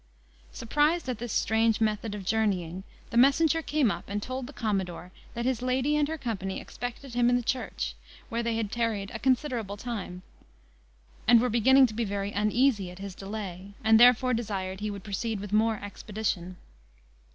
[0.51, 5.11] Surprised at this strange method of journeying, the messenger came up, and told the commodore
[5.35, 7.93] that his lady and her company expected him in the church,
[8.27, 10.23] where they had tarried a considerable time,
[11.27, 15.03] and were beginning to be very uneasy at his delay, and therefore desired he would
[15.03, 16.57] proceed with more expedition.